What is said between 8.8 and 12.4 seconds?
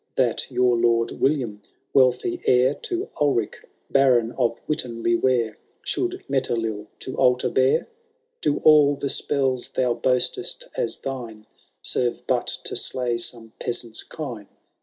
the spells thou boast'st as thine Serve